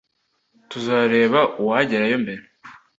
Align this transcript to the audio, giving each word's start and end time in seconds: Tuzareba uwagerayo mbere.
Tuzareba 0.69 1.39
uwagerayo 1.61 2.15
mbere. 2.23 2.43